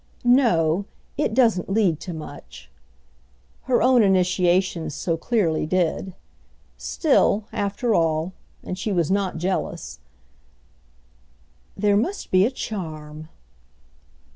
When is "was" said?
8.91-9.11